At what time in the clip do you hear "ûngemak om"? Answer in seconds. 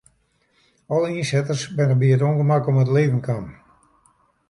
2.29-2.81